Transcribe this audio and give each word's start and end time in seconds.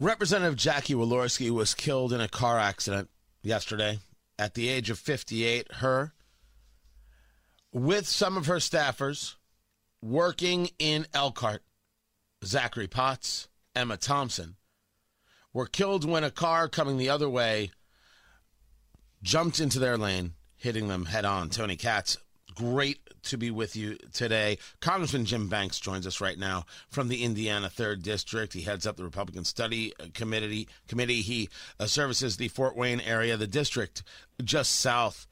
Representative 0.00 0.56
Jackie 0.56 0.94
Walorski 0.94 1.50
was 1.50 1.74
killed 1.74 2.12
in 2.12 2.20
a 2.20 2.28
car 2.28 2.58
accident 2.58 3.10
yesterday 3.42 3.98
at 4.38 4.54
the 4.54 4.68
age 4.68 4.90
of 4.90 4.98
58. 4.98 5.72
Her, 5.74 6.12
with 7.72 8.06
some 8.06 8.36
of 8.36 8.46
her 8.46 8.56
staffers, 8.56 9.34
working 10.00 10.70
in 10.78 11.06
Elkhart, 11.12 11.64
Zachary 12.44 12.86
Potts, 12.86 13.48
Emma 13.74 13.96
Thomson, 13.96 14.54
were 15.52 15.66
killed 15.66 16.04
when 16.04 16.22
a 16.22 16.30
car 16.30 16.68
coming 16.68 16.96
the 16.96 17.10
other 17.10 17.28
way 17.28 17.72
jumped 19.20 19.58
into 19.58 19.80
their 19.80 19.98
lane, 19.98 20.34
hitting 20.54 20.86
them 20.86 21.06
head 21.06 21.24
on. 21.24 21.50
Tony 21.50 21.74
Katz, 21.74 22.16
great 22.54 23.00
to 23.28 23.38
be 23.38 23.50
with 23.50 23.76
you 23.76 23.96
today. 24.12 24.58
Congressman 24.80 25.24
Jim 25.24 25.48
Banks 25.48 25.78
joins 25.78 26.06
us 26.06 26.20
right 26.20 26.38
now 26.38 26.64
from 26.88 27.08
the 27.08 27.24
Indiana 27.24 27.68
Third 27.68 28.02
District. 28.02 28.52
He 28.52 28.62
heads 28.62 28.86
up 28.86 28.96
the 28.96 29.04
Republican 29.04 29.44
Study 29.44 29.92
Committee. 30.14 30.68
Committee. 30.88 31.22
He 31.22 31.48
uh, 31.78 31.86
services 31.86 32.36
the 32.36 32.48
Fort 32.48 32.76
Wayne 32.76 33.00
area, 33.00 33.36
the 33.36 33.46
district 33.46 34.02
just 34.42 34.76
south 34.76 35.26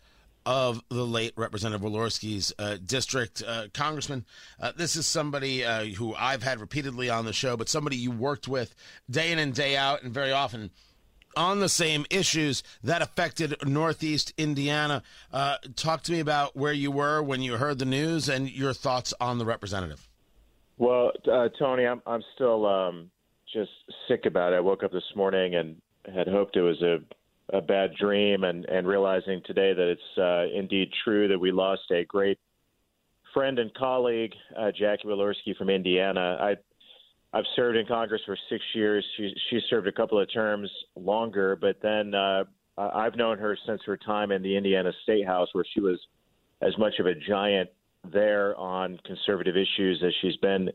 of 0.46 0.80
the 0.90 1.04
late 1.04 1.32
Representative 1.36 1.82
Walorski's 1.82 2.52
uh, 2.58 2.76
district. 2.84 3.42
Uh, 3.46 3.66
Congressman, 3.74 4.24
uh, 4.60 4.72
this 4.76 4.94
is 4.94 5.06
somebody 5.06 5.64
uh, 5.64 5.86
who 5.86 6.14
I've 6.14 6.44
had 6.44 6.60
repeatedly 6.60 7.10
on 7.10 7.24
the 7.24 7.32
show, 7.32 7.56
but 7.56 7.68
somebody 7.68 7.96
you 7.96 8.12
worked 8.12 8.46
with 8.46 8.74
day 9.10 9.32
in 9.32 9.40
and 9.40 9.52
day 9.52 9.76
out, 9.76 10.04
and 10.04 10.14
very 10.14 10.30
often 10.30 10.70
on 11.36 11.60
the 11.60 11.68
same 11.68 12.06
issues 12.10 12.62
that 12.82 13.02
affected 13.02 13.54
Northeast 13.64 14.32
Indiana. 14.38 15.02
Uh, 15.32 15.56
talk 15.76 16.02
to 16.04 16.12
me 16.12 16.20
about 16.20 16.56
where 16.56 16.72
you 16.72 16.90
were 16.90 17.22
when 17.22 17.42
you 17.42 17.56
heard 17.56 17.78
the 17.78 17.84
news 17.84 18.28
and 18.28 18.50
your 18.50 18.72
thoughts 18.72 19.12
on 19.20 19.38
the 19.38 19.44
representative. 19.44 20.08
Well, 20.78 21.12
uh, 21.30 21.48
Tony, 21.58 21.86
I'm 21.86 22.02
I'm 22.06 22.22
still 22.34 22.66
um, 22.66 23.10
just 23.52 23.70
sick 24.08 24.26
about 24.26 24.52
it. 24.52 24.56
I 24.56 24.60
woke 24.60 24.82
up 24.82 24.92
this 24.92 25.04
morning 25.14 25.54
and 25.54 25.80
had 26.14 26.28
hoped 26.28 26.56
it 26.56 26.62
was 26.62 26.80
a 26.82 26.98
a 27.50 27.60
bad 27.60 27.94
dream, 27.94 28.44
and 28.44 28.64
and 28.66 28.86
realizing 28.86 29.40
today 29.46 29.72
that 29.72 29.88
it's 29.88 30.18
uh, 30.18 30.58
indeed 30.58 30.90
true 31.04 31.28
that 31.28 31.38
we 31.38 31.52
lost 31.52 31.82
a 31.90 32.04
great 32.04 32.38
friend 33.32 33.58
and 33.58 33.72
colleague, 33.74 34.32
uh, 34.58 34.70
Jackie 34.72 35.06
Walorski 35.06 35.56
from 35.56 35.68
Indiana. 35.68 36.38
I 36.40 36.56
I've 37.36 37.44
served 37.54 37.76
in 37.76 37.86
Congress 37.86 38.22
for 38.24 38.36
six 38.48 38.64
years. 38.74 39.04
She 39.18 39.30
she 39.50 39.60
served 39.68 39.86
a 39.86 39.92
couple 39.92 40.18
of 40.18 40.32
terms 40.32 40.70
longer, 40.94 41.54
but 41.54 41.76
then 41.82 42.14
uh, 42.14 42.44
I've 42.78 43.14
known 43.14 43.36
her 43.38 43.58
since 43.66 43.82
her 43.84 43.98
time 43.98 44.32
in 44.32 44.42
the 44.42 44.56
Indiana 44.56 44.90
State 45.02 45.26
House, 45.26 45.48
where 45.52 45.64
she 45.74 45.80
was 45.80 45.98
as 46.62 46.72
much 46.78 46.94
of 46.98 47.04
a 47.04 47.14
giant 47.14 47.68
there 48.10 48.56
on 48.56 48.98
conservative 49.04 49.54
issues 49.54 50.02
as 50.02 50.14
she's 50.22 50.36
been 50.36 50.70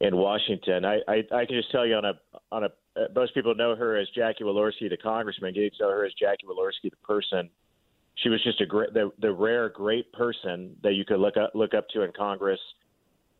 in 0.00 0.16
Washington. 0.16 0.84
I, 0.84 0.98
I, 1.06 1.22
I 1.32 1.46
can 1.46 1.54
just 1.54 1.70
tell 1.70 1.86
you 1.86 1.94
on 1.94 2.04
a 2.04 2.14
on 2.50 2.64
a 2.64 2.68
most 3.14 3.32
people 3.32 3.54
know 3.54 3.76
her 3.76 3.96
as 3.96 4.08
Jackie 4.16 4.42
Walorski, 4.42 4.90
the 4.90 4.96
congressman. 4.96 5.54
To 5.54 5.70
know 5.78 5.90
her 5.90 6.04
as 6.04 6.12
Jackie 6.18 6.46
Walorski, 6.48 6.90
the 6.90 6.96
person. 7.04 7.48
She 8.16 8.30
was 8.30 8.42
just 8.42 8.60
a 8.60 8.66
great, 8.66 8.92
the, 8.94 9.12
the 9.20 9.32
rare 9.32 9.68
great 9.68 10.12
person 10.12 10.74
that 10.82 10.94
you 10.94 11.04
could 11.04 11.20
look 11.20 11.36
up 11.36 11.52
look 11.54 11.72
up 11.72 11.88
to 11.90 12.02
in 12.02 12.10
Congress. 12.16 12.60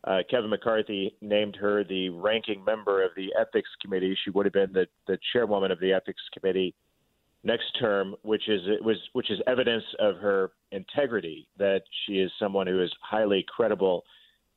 Uh, 0.06 0.18
Kevin 0.30 0.50
McCarthy 0.50 1.16
named 1.22 1.56
her 1.56 1.82
the 1.84 2.10
ranking 2.10 2.62
member 2.62 3.02
of 3.02 3.10
the 3.16 3.28
Ethics 3.40 3.70
Committee. 3.80 4.16
She 4.22 4.30
would 4.30 4.44
have 4.44 4.52
been 4.52 4.72
the, 4.72 4.86
the 5.06 5.18
chairwoman 5.32 5.70
of 5.70 5.80
the 5.80 5.92
Ethics 5.92 6.20
Committee 6.38 6.74
next 7.42 7.64
term, 7.80 8.14
which 8.22 8.48
is 8.48 8.60
was 8.82 8.96
which 9.14 9.30
is 9.30 9.38
evidence 9.46 9.84
of 9.98 10.16
her 10.16 10.52
integrity 10.72 11.48
that 11.58 11.82
she 12.04 12.14
is 12.14 12.30
someone 12.38 12.66
who 12.66 12.82
is 12.82 12.92
highly 13.00 13.46
credible 13.48 14.04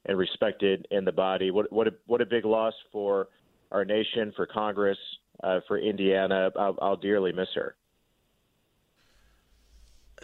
and 0.06 0.18
respected 0.18 0.86
in 0.92 1.06
the 1.06 1.12
body. 1.14 1.50
What 1.50 1.72
what 1.72 1.88
a, 1.88 1.94
what 2.08 2.22
a 2.22 2.26
big 2.26 2.44
loss 2.44 2.74
for 2.92 3.30
our 3.72 3.86
nation, 3.86 4.34
for 4.36 4.46
Congress, 4.46 4.98
uh, 5.44 5.62
for 5.68 5.78
Indiana. 5.78 6.50
I'll, 6.58 6.78
I'll 6.82 6.98
dearly 6.98 7.32
miss 7.32 7.50
her 7.56 7.77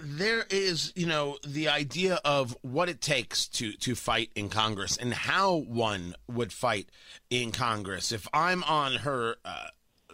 there 0.02 0.46
is, 0.50 0.92
you 0.96 1.06
know, 1.06 1.38
the 1.46 1.70
idea 1.70 2.20
of 2.26 2.58
what 2.62 2.90
it 2.90 3.02
takes 3.02 3.48
to 3.48 3.74
to 3.74 3.96
fight 3.96 4.32
in 4.36 4.50
Congress 4.50 4.98
and 4.98 5.14
how 5.14 5.56
one 5.56 6.16
would 6.28 6.52
fight 6.52 6.90
in 7.30 7.52
Congress. 7.52 8.12
If 8.12 8.28
I'm 8.34 8.64
on 8.64 8.96
her 8.98 9.36
uh, 9.46 9.68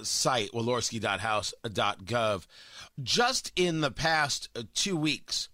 site, 0.04 0.52
walorski.house.gov, 0.52 2.48
just 3.02 3.52
in 3.56 3.82
the 3.82 3.92
past 3.92 4.50
uh, 4.56 4.64
two 4.74 4.98
weeks, 4.98 5.50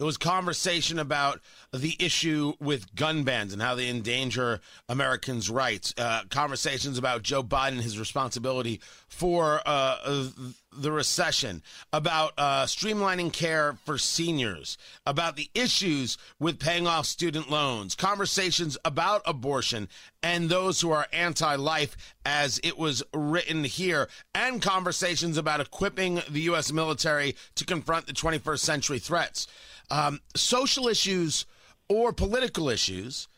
it 0.00 0.04
was 0.04 0.16
conversation 0.16 0.98
about 0.98 1.40
the 1.72 1.94
issue 1.98 2.54
with 2.58 2.94
gun 2.94 3.22
bans 3.22 3.52
and 3.52 3.60
how 3.60 3.74
they 3.74 3.88
endanger 3.88 4.60
Americans' 4.88 5.50
rights. 5.50 5.92
Uh, 5.98 6.22
conversations 6.30 6.96
about 6.96 7.22
Joe 7.22 7.42
Biden, 7.42 7.80
his 7.80 7.98
responsibility 7.98 8.80
for 9.08 9.60
uh, 9.66 10.28
the 10.72 10.92
recession, 10.92 11.62
about 11.92 12.32
uh, 12.38 12.64
streamlining 12.64 13.32
care 13.32 13.76
for 13.84 13.98
seniors, 13.98 14.78
about 15.06 15.36
the 15.36 15.48
issues 15.54 16.16
with 16.38 16.58
paying 16.58 16.86
off 16.86 17.06
student 17.06 17.50
loans, 17.50 17.94
conversations 17.94 18.78
about 18.84 19.22
abortion 19.24 19.88
and 20.22 20.48
those 20.48 20.80
who 20.80 20.90
are 20.90 21.06
anti 21.12 21.54
life, 21.56 21.96
as 22.24 22.60
it 22.62 22.78
was 22.78 23.02
written 23.14 23.64
here, 23.64 24.08
and 24.34 24.62
conversations 24.62 25.36
about 25.36 25.60
equipping 25.60 26.22
the 26.28 26.42
U.S. 26.42 26.72
military 26.72 27.34
to 27.54 27.64
confront 27.64 28.06
the 28.06 28.12
21st 28.12 28.58
century 28.60 28.98
threats 28.98 29.46
um, 29.90 30.20
social 30.34 30.88
issues 30.88 31.46
or 31.88 32.12
political 32.12 32.68
issues. 32.68 33.28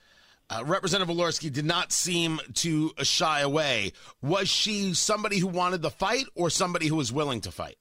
Uh, 0.52 0.62
Representative 0.64 1.14
Walorski 1.14 1.50
did 1.50 1.64
not 1.64 1.92
seem 1.92 2.38
to 2.54 2.92
shy 3.02 3.40
away. 3.40 3.92
Was 4.20 4.48
she 4.48 4.92
somebody 4.92 5.38
who 5.38 5.46
wanted 5.46 5.80
the 5.80 5.90
fight 5.90 6.26
or 6.34 6.50
somebody 6.50 6.88
who 6.88 6.96
was 6.96 7.10
willing 7.10 7.40
to 7.42 7.50
fight? 7.50 7.76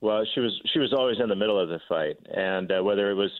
Well, 0.00 0.24
she 0.32 0.40
was 0.40 0.60
she 0.72 0.78
was 0.78 0.92
always 0.92 1.16
in 1.18 1.28
the 1.28 1.34
middle 1.34 1.58
of 1.58 1.68
the 1.68 1.80
fight, 1.88 2.16
and 2.32 2.70
uh, 2.70 2.84
whether 2.84 3.10
it 3.10 3.14
was 3.14 3.30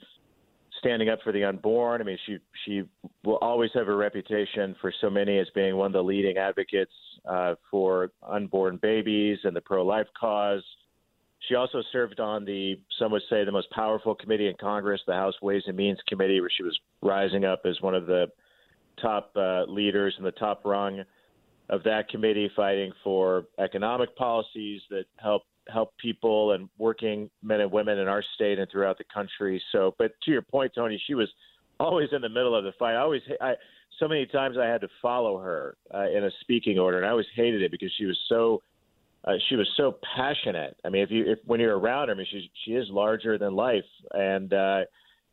standing 0.80 1.08
up 1.08 1.20
for 1.22 1.30
the 1.30 1.44
unborn, 1.44 2.00
I 2.00 2.04
mean, 2.04 2.18
she 2.26 2.38
she 2.64 2.82
will 3.22 3.36
always 3.36 3.70
have 3.74 3.86
a 3.86 3.94
reputation 3.94 4.74
for 4.80 4.92
so 5.00 5.08
many 5.08 5.38
as 5.38 5.46
being 5.54 5.76
one 5.76 5.86
of 5.86 5.92
the 5.92 6.02
leading 6.02 6.36
advocates 6.36 6.92
uh, 7.28 7.54
for 7.70 8.10
unborn 8.26 8.78
babies 8.82 9.38
and 9.44 9.54
the 9.54 9.60
pro-life 9.60 10.08
cause. 10.18 10.64
She 11.48 11.54
also 11.54 11.80
served 11.92 12.18
on 12.18 12.44
the, 12.44 12.80
some 12.98 13.12
would 13.12 13.22
say, 13.30 13.44
the 13.44 13.52
most 13.52 13.70
powerful 13.70 14.16
committee 14.16 14.48
in 14.48 14.54
Congress, 14.60 15.00
the 15.06 15.14
House 15.14 15.40
Ways 15.40 15.62
and 15.68 15.76
Means 15.76 15.98
Committee, 16.08 16.40
where 16.40 16.50
she 16.50 16.64
was 16.64 16.76
rising 17.00 17.44
up 17.44 17.60
as 17.64 17.80
one 17.80 17.94
of 17.94 18.06
the 18.06 18.26
top 19.00 19.30
uh, 19.36 19.64
leaders 19.64 20.14
in 20.18 20.24
the 20.24 20.32
top 20.32 20.62
rung 20.64 21.02
of 21.70 21.82
that 21.84 22.08
committee, 22.08 22.50
fighting 22.56 22.92
for 23.04 23.44
economic 23.58 24.14
policies 24.16 24.80
that 24.90 25.04
help 25.16 25.42
help 25.68 25.94
people 25.98 26.52
and 26.52 26.68
working 26.78 27.28
men 27.42 27.60
and 27.60 27.70
women 27.70 27.98
in 27.98 28.08
our 28.08 28.24
state 28.34 28.58
and 28.58 28.70
throughout 28.70 28.96
the 28.96 29.04
country. 29.12 29.62
So, 29.70 29.94
but 29.98 30.12
to 30.24 30.30
your 30.30 30.40
point, 30.40 30.72
Tony, 30.74 31.00
she 31.06 31.14
was 31.14 31.28
always 31.78 32.08
in 32.12 32.22
the 32.22 32.28
middle 32.28 32.56
of 32.56 32.64
the 32.64 32.72
fight. 32.78 32.94
I 32.94 33.00
always, 33.00 33.20
I, 33.40 33.52
so 33.98 34.08
many 34.08 34.24
times 34.26 34.56
I 34.58 34.66
had 34.66 34.80
to 34.80 34.88
follow 35.02 35.38
her 35.38 35.76
uh, 35.92 36.08
in 36.08 36.24
a 36.24 36.30
speaking 36.40 36.78
order, 36.78 36.96
and 36.96 37.06
I 37.06 37.10
always 37.10 37.26
hated 37.34 37.62
it 37.62 37.70
because 37.70 37.92
she 37.98 38.06
was 38.06 38.18
so 38.28 38.62
uh, 39.24 39.32
she 39.48 39.56
was 39.56 39.68
so 39.76 39.98
passionate. 40.16 40.76
I 40.84 40.88
mean, 40.88 41.02
if 41.02 41.10
you 41.10 41.24
if 41.26 41.38
when 41.44 41.60
you're 41.60 41.78
around 41.78 42.08
her, 42.08 42.14
I 42.14 42.16
mean, 42.16 42.26
she 42.30 42.50
she 42.64 42.72
is 42.72 42.86
larger 42.88 43.36
than 43.36 43.54
life, 43.54 43.84
and 44.12 44.52
uh, 44.52 44.80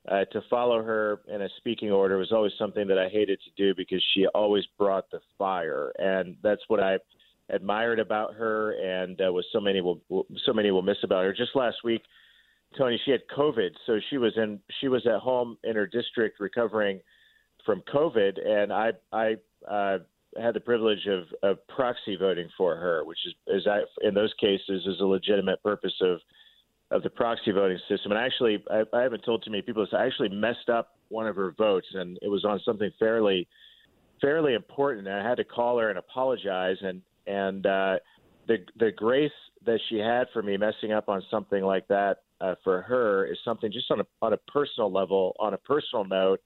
uh, 0.09 0.25
to 0.25 0.41
follow 0.49 0.83
her 0.83 1.21
in 1.33 1.41
a 1.41 1.49
speaking 1.57 1.91
order 1.91 2.17
was 2.17 2.31
always 2.31 2.51
something 2.59 2.87
that 2.87 2.97
I 2.97 3.09
hated 3.09 3.39
to 3.41 3.63
do 3.63 3.73
because 3.75 4.03
she 4.13 4.27
always 4.27 4.63
brought 4.77 5.09
the 5.11 5.19
fire, 5.37 5.91
and 5.97 6.37
that's 6.43 6.61
what 6.67 6.79
I 6.79 6.97
admired 7.49 7.99
about 7.99 8.33
her, 8.35 8.71
and 8.73 9.19
uh, 9.21 9.31
was 9.31 9.45
so 9.51 9.59
many 9.59 9.81
will 9.81 9.99
so 10.45 10.53
many 10.53 10.71
will 10.71 10.81
miss 10.81 10.97
about 11.03 11.23
her. 11.23 11.33
Just 11.33 11.55
last 11.55 11.77
week, 11.83 12.01
Tony, 12.77 12.99
she 13.05 13.11
had 13.11 13.21
COVID, 13.35 13.69
so 13.85 13.99
she 14.09 14.17
was 14.17 14.33
in 14.37 14.59
she 14.79 14.87
was 14.87 15.05
at 15.07 15.19
home 15.19 15.57
in 15.63 15.75
her 15.75 15.87
district 15.87 16.39
recovering 16.39 16.99
from 17.65 17.81
COVID, 17.93 18.45
and 18.45 18.71
I 18.71 18.91
I 19.11 19.35
uh, 19.69 19.99
had 20.41 20.53
the 20.53 20.59
privilege 20.59 21.07
of, 21.07 21.23
of 21.43 21.67
proxy 21.67 22.15
voting 22.15 22.49
for 22.57 22.75
her, 22.75 23.03
which 23.05 23.19
is, 23.25 23.33
is 23.47 23.67
I, 23.67 23.81
in 24.05 24.13
those 24.13 24.33
cases 24.39 24.85
is 24.85 24.99
a 24.99 25.05
legitimate 25.05 25.61
purpose 25.63 25.93
of 26.01 26.19
of 26.91 27.03
the 27.03 27.09
proxy 27.09 27.51
voting 27.51 27.79
system. 27.89 28.11
And 28.11 28.19
actually, 28.19 28.63
I, 28.69 28.83
I 28.93 29.01
haven't 29.01 29.23
told 29.25 29.43
too 29.43 29.51
many 29.51 29.61
people 29.61 29.83
this. 29.83 29.93
I 29.93 30.05
actually 30.05 30.29
messed 30.29 30.69
up 30.69 30.95
one 31.09 31.27
of 31.27 31.35
her 31.35 31.53
votes, 31.57 31.87
and 31.93 32.17
it 32.21 32.27
was 32.27 32.45
on 32.45 32.59
something 32.65 32.91
fairly 32.99 33.47
fairly 34.21 34.53
important. 34.53 35.07
And 35.07 35.15
I 35.15 35.27
had 35.27 35.35
to 35.37 35.43
call 35.43 35.79
her 35.79 35.89
and 35.89 35.97
apologize. 35.97 36.77
And 36.81 37.01
and 37.27 37.65
uh, 37.65 37.95
the 38.47 38.57
the 38.77 38.91
grace 38.91 39.31
that 39.65 39.79
she 39.89 39.97
had 39.97 40.27
for 40.31 40.43
me 40.43 40.57
messing 40.57 40.91
up 40.91 41.09
on 41.09 41.23
something 41.31 41.63
like 41.63 41.87
that 41.87 42.17
uh, 42.39 42.55
for 42.63 42.81
her 42.83 43.25
is 43.25 43.37
something 43.43 43.71
just 43.71 43.89
on 43.91 44.01
a 44.01 44.05
on 44.21 44.33
a 44.33 44.37
personal 44.37 44.91
level, 44.91 45.35
on 45.39 45.53
a 45.53 45.57
personal 45.57 46.05
note 46.05 46.41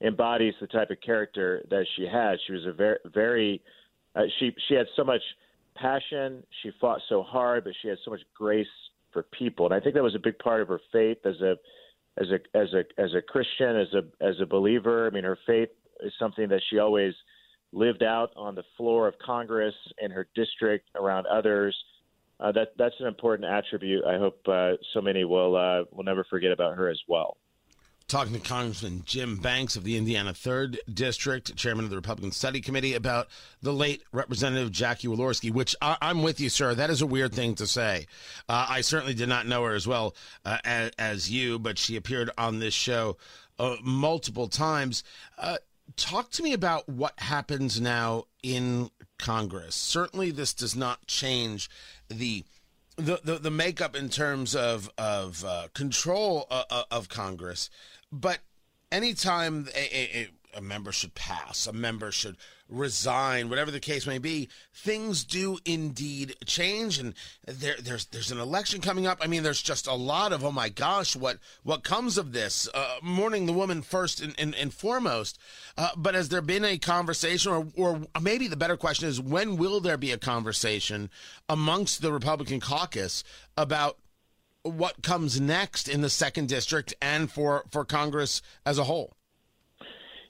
embodies 0.00 0.54
the 0.60 0.66
type 0.66 0.90
of 0.90 1.00
character 1.00 1.62
that 1.70 1.84
she 1.96 2.02
had. 2.02 2.36
She 2.46 2.52
was 2.52 2.66
a 2.66 2.72
very, 2.72 2.98
very, 3.12 3.62
uh, 4.16 4.22
she 4.38 4.50
she 4.68 4.74
had 4.74 4.86
so 4.96 5.04
much 5.04 5.22
passion. 5.76 6.42
She 6.62 6.70
fought 6.80 7.00
so 7.08 7.22
hard, 7.22 7.64
but 7.64 7.74
she 7.80 7.88
had 7.88 7.98
so 8.04 8.10
much 8.10 8.20
grace 8.36 8.66
for 9.14 9.22
people, 9.22 9.64
and 9.64 9.74
I 9.74 9.80
think 9.80 9.94
that 9.94 10.02
was 10.02 10.14
a 10.14 10.22
big 10.22 10.38
part 10.38 10.60
of 10.60 10.68
her 10.68 10.80
faith 10.92 11.18
as 11.24 11.40
a 11.40 11.56
as 12.20 12.26
a 12.28 12.58
as 12.58 12.68
a 12.74 13.00
as 13.00 13.14
a 13.14 13.22
Christian, 13.22 13.76
as 13.76 13.88
a 13.94 14.24
as 14.24 14.34
a 14.42 14.46
believer. 14.46 15.06
I 15.06 15.10
mean, 15.10 15.24
her 15.24 15.38
faith 15.46 15.70
is 16.00 16.12
something 16.18 16.48
that 16.50 16.60
she 16.68 16.78
always 16.78 17.14
lived 17.72 18.02
out 18.02 18.30
on 18.36 18.54
the 18.54 18.64
floor 18.76 19.08
of 19.08 19.14
Congress 19.24 19.74
in 20.00 20.10
her 20.10 20.28
district 20.34 20.90
around 20.94 21.26
others. 21.26 21.74
Uh, 22.40 22.52
that 22.52 22.72
that's 22.76 22.94
an 23.00 23.06
important 23.06 23.48
attribute. 23.48 24.04
I 24.04 24.18
hope 24.18 24.40
uh, 24.46 24.72
so 24.92 25.00
many 25.00 25.24
will 25.24 25.56
uh, 25.56 25.84
will 25.90 26.04
never 26.04 26.24
forget 26.28 26.52
about 26.52 26.76
her 26.76 26.88
as 26.90 27.00
well. 27.08 27.38
Talking 28.06 28.34
to 28.34 28.40
Congressman 28.40 29.02
Jim 29.06 29.36
Banks 29.36 29.76
of 29.76 29.84
the 29.84 29.96
Indiana 29.96 30.34
Third 30.34 30.78
District, 30.92 31.56
chairman 31.56 31.84
of 31.84 31.90
the 31.90 31.96
Republican 31.96 32.32
Study 32.32 32.60
Committee, 32.60 32.94
about 32.94 33.28
the 33.62 33.72
late 33.72 34.02
Representative 34.12 34.70
Jackie 34.70 35.08
Walorski. 35.08 35.50
Which 35.50 35.74
I, 35.80 35.96
am 36.02 36.22
with 36.22 36.38
you, 36.38 36.50
sir. 36.50 36.74
That 36.74 36.90
is 36.90 37.00
a 37.00 37.06
weird 37.06 37.32
thing 37.32 37.54
to 37.56 37.66
say. 37.66 38.06
Uh, 38.48 38.66
I 38.68 38.82
certainly 38.82 39.14
did 39.14 39.28
not 39.28 39.46
know 39.46 39.64
her 39.64 39.74
as 39.74 39.86
well 39.86 40.14
uh, 40.44 40.58
as, 40.64 40.90
as, 40.98 41.30
you, 41.30 41.58
but 41.58 41.78
she 41.78 41.96
appeared 41.96 42.30
on 42.36 42.58
this 42.58 42.74
show 42.74 43.16
uh, 43.58 43.76
multiple 43.82 44.48
times 44.48 45.02
talk 45.96 46.30
to 46.32 46.42
me 46.42 46.52
about 46.52 46.88
what 46.88 47.18
happens 47.18 47.80
now 47.80 48.24
in 48.42 48.90
Congress. 49.18 49.74
Certainly, 49.74 50.32
this 50.32 50.54
does 50.54 50.74
not 50.74 51.06
change 51.06 51.70
the 52.08 52.44
the 52.96 53.20
the, 53.22 53.38
the 53.38 53.50
makeup 53.50 53.96
in 53.96 54.08
terms 54.08 54.54
of 54.54 54.90
of 54.98 55.44
uh, 55.44 55.68
control 55.74 56.46
uh, 56.50 56.64
uh 56.70 56.82
of 56.90 57.08
Congress, 57.08 57.70
but 58.12 58.38
anytime 58.92 59.68
a, 59.74 60.18
a, 60.18 60.28
a 60.56 60.60
member 60.60 60.92
should 60.92 61.14
pass, 61.14 61.66
a 61.66 61.72
member 61.72 62.10
should 62.10 62.36
resign, 62.68 63.48
whatever 63.48 63.70
the 63.70 63.80
case 63.80 64.06
may 64.06 64.18
be, 64.18 64.48
things 64.72 65.24
do 65.24 65.58
indeed 65.64 66.34
change, 66.46 66.98
and 66.98 67.14
there, 67.46 67.76
there's 67.80 68.06
there's 68.06 68.30
an 68.30 68.40
election 68.40 68.80
coming 68.80 69.06
up. 69.06 69.18
I 69.20 69.26
mean, 69.26 69.42
there's 69.42 69.62
just 69.62 69.86
a 69.86 69.94
lot 69.94 70.32
of 70.32 70.44
oh 70.44 70.52
my 70.52 70.68
gosh, 70.68 71.14
what 71.14 71.38
what 71.62 71.84
comes 71.84 72.16
of 72.18 72.32
this? 72.32 72.68
Uh, 72.72 72.96
mourning 73.02 73.46
the 73.46 73.52
woman 73.52 73.82
first 73.82 74.20
and, 74.20 74.34
and, 74.38 74.54
and 74.54 74.72
foremost, 74.72 75.38
uh, 75.76 75.90
but 75.96 76.14
has 76.14 76.28
there 76.28 76.42
been 76.42 76.64
a 76.64 76.78
conversation, 76.78 77.52
or 77.52 77.66
or 77.76 78.00
maybe 78.20 78.48
the 78.48 78.56
better 78.56 78.76
question 78.76 79.08
is 79.08 79.20
when 79.20 79.56
will 79.56 79.80
there 79.80 79.98
be 79.98 80.12
a 80.12 80.18
conversation 80.18 81.10
amongst 81.48 82.00
the 82.00 82.12
Republican 82.12 82.60
caucus 82.60 83.24
about 83.56 83.98
what 84.62 85.02
comes 85.02 85.38
next 85.38 85.88
in 85.88 86.00
the 86.00 86.08
second 86.08 86.48
district 86.48 86.94
and 87.02 87.30
for 87.30 87.64
for 87.70 87.84
Congress 87.84 88.40
as 88.64 88.78
a 88.78 88.84
whole? 88.84 89.14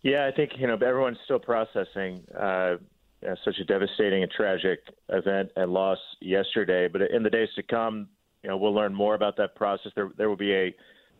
Yeah, 0.05 0.29
I 0.31 0.37
think 0.37 0.53
you 0.59 0.67
know 0.67 0.75
everyone's 0.75 1.17
still 1.25 1.39
processing 1.39 2.23
uh, 2.39 2.75
such 3.43 3.59
a 3.59 3.65
devastating 3.65 4.23
and 4.23 4.31
tragic 4.31 4.81
event 5.09 5.51
and 5.57 5.73
loss 5.73 5.99
yesterday. 6.21 6.89
But 6.89 7.01
in 7.11 7.23
the 7.23 7.31
days 7.31 7.49
to 7.57 7.63
come, 7.63 8.09
you 8.43 8.51
know, 8.51 8.59
we'll 8.59 8.75
learn 8.75 8.95
more 8.95 9.15
about 9.15 9.39
that 9.39 9.55
process. 9.57 9.93
There, 9.95 10.11
there 10.19 10.29
will 10.29 10.37
be 10.37 10.53
a, 10.53 10.75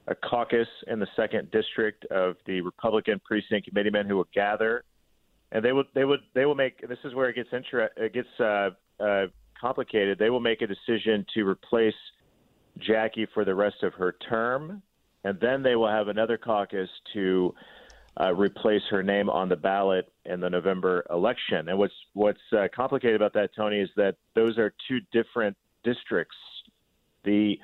a 0.09 0.15
caucus 0.15 0.69
in 0.89 1.01
the 1.01 1.07
second 1.17 1.51
district 1.51 2.05
of 2.11 2.37
the 2.47 2.61
Republican 2.61 3.23
precinct 3.25 3.69
committeemen 3.69 4.07
who 4.07 4.17
will 4.17 4.29
gather, 4.35 4.85
and 5.51 5.65
they 5.65 5.73
will, 5.73 5.85
they 5.95 6.05
would, 6.05 6.21
they 6.35 6.45
will 6.45 6.55
make. 6.55 6.87
This 6.87 6.99
is 7.05 7.15
where 7.15 7.31
it 7.31 7.37
gets 7.37 7.49
inter- 7.53 7.89
it 7.97 8.13
gets 8.13 8.29
uh, 8.39 8.69
uh, 9.03 9.27
complicated. 9.59 10.19
They 10.19 10.29
will 10.29 10.41
make 10.41 10.61
a 10.61 10.67
decision 10.67 11.25
to 11.33 11.49
replace 11.49 11.95
Jackie 12.87 13.27
for 13.33 13.47
the 13.47 13.55
rest 13.55 13.83
of 13.83 13.95
her 13.95 14.15
term, 14.29 14.83
and 15.25 15.41
then 15.41 15.63
they 15.63 15.75
will 15.75 15.89
have 15.89 16.09
another 16.09 16.37
caucus 16.37 16.91
to 17.15 17.55
uh, 18.21 18.33
replace 18.35 18.83
her 18.91 19.03
name 19.03 19.29
on 19.29 19.49
the 19.49 19.57
ballot 19.57 20.13
in 20.25 20.41
the 20.41 20.49
November 20.49 21.05
election. 21.11 21.69
And 21.69 21.79
what's 21.79 21.95
what's 22.13 22.39
uh, 22.57 22.69
complicated 22.75 23.17
about 23.17 23.33
that, 23.35 23.51
Tony, 23.57 23.81
is 23.81 23.91
that 23.97 24.17
those 24.35 24.59
are 24.59 24.73
two 24.89 25.01
different 25.13 25.57
districts: 25.83 26.37
the 27.25 27.59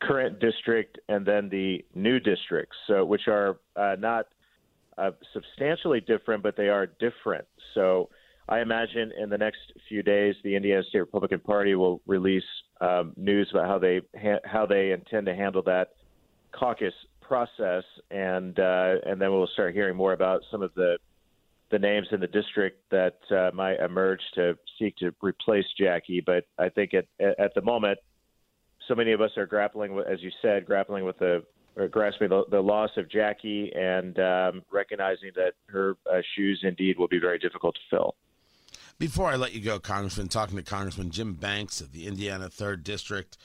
current 0.00 0.38
district 0.40 0.98
and 1.08 1.24
then 1.24 1.48
the 1.48 1.84
new 1.94 2.20
districts, 2.20 2.76
so 2.86 3.04
which 3.04 3.28
are 3.28 3.58
uh, 3.76 3.96
not 3.98 4.26
uh, 4.98 5.10
substantially 5.32 6.00
different, 6.00 6.42
but 6.42 6.56
they 6.56 6.68
are 6.68 6.86
different. 6.86 7.46
So. 7.74 8.08
I 8.48 8.60
imagine 8.60 9.10
in 9.20 9.28
the 9.28 9.38
next 9.38 9.58
few 9.88 10.04
days, 10.04 10.36
the 10.44 10.54
Indiana 10.54 10.84
State 10.88 11.00
Republican 11.00 11.40
Party 11.40 11.74
will 11.74 12.00
release 12.06 12.44
um, 12.80 13.12
news 13.16 13.48
about 13.50 13.66
how 13.66 13.80
they 13.80 14.02
ha- 14.16 14.38
how 14.44 14.66
they 14.66 14.92
intend 14.92 15.26
to 15.26 15.34
handle 15.34 15.62
that 15.62 15.94
caucus 16.52 16.94
process, 17.26 17.84
and 18.10 18.58
uh, 18.58 18.94
and 19.04 19.20
then 19.20 19.32
we'll 19.32 19.48
start 19.48 19.74
hearing 19.74 19.96
more 19.96 20.12
about 20.12 20.42
some 20.50 20.62
of 20.62 20.74
the 20.74 20.98
the 21.70 21.78
names 21.78 22.06
in 22.12 22.20
the 22.20 22.28
district 22.28 22.78
that 22.90 23.18
uh, 23.30 23.50
might 23.52 23.80
emerge 23.80 24.20
to 24.34 24.56
seek 24.78 24.96
to 24.96 25.12
replace 25.20 25.64
Jackie. 25.78 26.22
But 26.24 26.44
I 26.58 26.68
think 26.68 26.92
at 26.94 27.06
at 27.20 27.54
the 27.54 27.62
moment, 27.62 27.98
so 28.88 28.94
many 28.94 29.12
of 29.12 29.20
us 29.20 29.30
are 29.36 29.46
grappling 29.46 29.94
with, 29.94 30.06
as 30.06 30.22
you 30.22 30.30
said, 30.42 30.66
grappling 30.66 31.04
with 31.04 31.18
the 31.18 31.44
or 31.76 31.88
grasping 31.88 32.30
the, 32.30 32.44
the 32.50 32.60
loss 32.60 32.90
of 32.96 33.10
Jackie 33.10 33.70
and 33.74 34.18
um, 34.18 34.62
recognizing 34.72 35.30
that 35.36 35.52
her 35.66 35.96
uh, 36.10 36.20
shoes 36.34 36.60
indeed 36.62 36.98
will 36.98 37.08
be 37.08 37.18
very 37.18 37.38
difficult 37.38 37.74
to 37.74 37.80
fill. 37.90 38.14
Before 38.98 39.28
I 39.28 39.36
let 39.36 39.52
you 39.52 39.60
go, 39.60 39.78
Congressman, 39.78 40.28
talking 40.28 40.56
to 40.56 40.62
Congressman 40.62 41.10
Jim 41.10 41.34
Banks 41.34 41.82
of 41.82 41.92
the 41.92 42.06
Indiana 42.06 42.48
Third 42.48 42.82
District 42.82 43.36